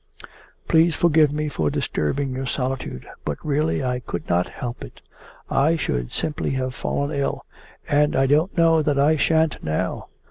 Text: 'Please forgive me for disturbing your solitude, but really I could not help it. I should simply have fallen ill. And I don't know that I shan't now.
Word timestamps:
'Please 0.67 0.95
forgive 0.95 1.31
me 1.31 1.47
for 1.47 1.69
disturbing 1.69 2.31
your 2.31 2.47
solitude, 2.47 3.05
but 3.23 3.37
really 3.45 3.83
I 3.83 3.99
could 3.99 4.27
not 4.27 4.47
help 4.47 4.83
it. 4.83 4.99
I 5.47 5.75
should 5.75 6.11
simply 6.11 6.49
have 6.53 6.73
fallen 6.73 7.11
ill. 7.11 7.45
And 7.87 8.15
I 8.15 8.25
don't 8.25 8.57
know 8.57 8.81
that 8.81 8.97
I 8.97 9.15
shan't 9.15 9.63
now. 9.63 10.07